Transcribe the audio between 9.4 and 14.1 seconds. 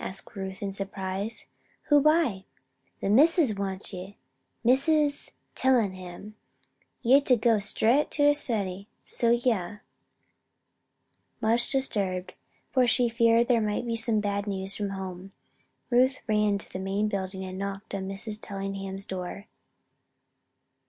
are." Much disturbed for she feared there might be